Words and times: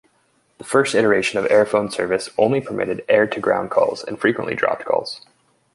The 0.57 0.63
first 0.63 0.95
iteration 0.95 1.37
of 1.37 1.45
Airfone 1.45 1.91
service 1.91 2.31
only 2.35 2.59
permitted 2.59 3.05
air-to-ground 3.07 3.69
calls 3.69 4.03
and 4.03 4.19
frequently 4.19 4.55
dropped 4.55 4.83
calls. 4.83 5.21